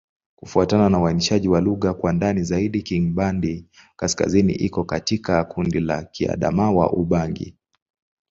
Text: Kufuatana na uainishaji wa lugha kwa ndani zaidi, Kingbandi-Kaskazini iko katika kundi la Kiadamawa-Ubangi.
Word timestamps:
Kufuatana 0.35 0.89
na 0.89 0.99
uainishaji 0.99 1.49
wa 1.49 1.61
lugha 1.61 1.93
kwa 1.93 2.13
ndani 2.13 2.43
zaidi, 2.43 2.81
Kingbandi-Kaskazini 2.81 4.53
iko 4.53 4.83
katika 4.83 5.43
kundi 5.43 5.79
la 5.79 6.03
Kiadamawa-Ubangi. 6.03 7.55